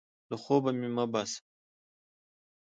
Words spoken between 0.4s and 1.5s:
خوبه مې مه باسه!